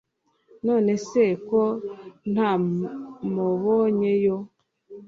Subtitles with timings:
[0.67, 1.61] none se ko
[2.31, 4.37] ntamobonye yo